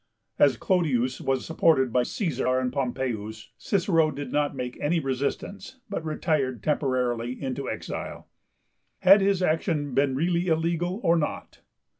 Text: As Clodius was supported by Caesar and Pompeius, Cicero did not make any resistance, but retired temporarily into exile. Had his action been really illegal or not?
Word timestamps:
As 0.39 0.57
Clodius 0.57 1.21
was 1.21 1.45
supported 1.45 1.93
by 1.93 2.01
Caesar 2.01 2.57
and 2.57 2.73
Pompeius, 2.73 3.51
Cicero 3.55 4.09
did 4.09 4.31
not 4.31 4.55
make 4.55 4.75
any 4.81 4.99
resistance, 4.99 5.77
but 5.91 6.03
retired 6.03 6.63
temporarily 6.63 7.39
into 7.39 7.69
exile. 7.69 8.27
Had 9.01 9.21
his 9.21 9.43
action 9.43 9.93
been 9.93 10.15
really 10.15 10.47
illegal 10.47 11.01
or 11.03 11.17
not? 11.17 11.61